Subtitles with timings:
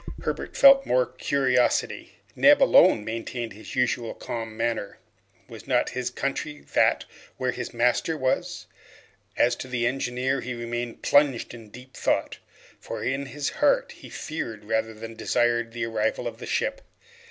[0.23, 2.13] Herbert felt more curiosity.
[2.35, 4.97] Neb alone maintained his usual calm manner.
[5.47, 7.05] Was not his country that
[7.37, 8.65] where his master was?
[9.37, 12.39] As to the engineer, he remained plunged in deep thought,
[12.89, 16.81] and in his heart feared rather than desired the arrival of the ship.